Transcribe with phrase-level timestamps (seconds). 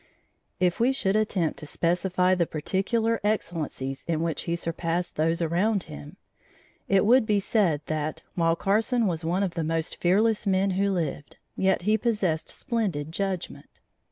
[0.59, 5.83] If we should attempt to specify the particular excellencies in which he surpassed those around
[5.83, 6.17] him,
[6.87, 10.89] it would be said that while Carson was one of the most fearless men who
[10.89, 13.79] lived, yet he possessed splendid judgment.